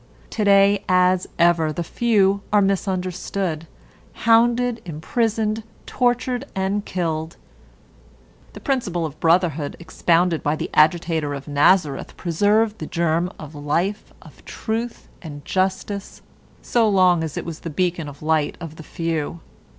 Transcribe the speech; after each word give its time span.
Today, 0.31 0.83
as 0.89 1.27
ever, 1.37 1.71
the 1.71 1.83
few 1.83 2.41
are 2.51 2.59
misunderstood, 2.59 3.67
hounded, 4.25 4.81
imprisoned, 4.83 5.61
tortured, 5.85 6.43
and 6.55 6.83
killed. 6.85 7.37
The 8.53 8.61
principle 8.61 9.05
of 9.05 9.19
brotherhood 9.19 9.75
expounded 9.77 10.41
by 10.41 10.55
the 10.55 10.71
agitator 10.73 11.35
of 11.35 11.47
Nazareth 11.47 12.17
preserved 12.17 12.79
the 12.79 12.87
germ 12.87 13.31
of 13.37 13.53
life, 13.53 14.11
of 14.23 14.43
truth 14.43 15.07
and 15.21 15.45
justice, 15.45 16.23
so 16.63 16.89
long 16.89 17.23
as 17.23 17.37
it 17.37 17.45
was 17.45 17.59
the 17.59 17.69
beacon 17.69 18.11
light 18.21 18.57
of 18.59 18.77
the 18.77 18.81
few. 18.81 19.39